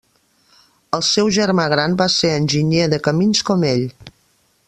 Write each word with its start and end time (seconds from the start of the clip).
El 0.97 1.03
seu 1.07 1.29
germà 1.35 1.65
gran 1.73 1.93
va 2.01 2.09
ser 2.15 2.33
enginyer 2.39 2.89
de 2.95 3.01
camins 3.09 3.45
com 3.51 3.67
ell. 3.75 3.87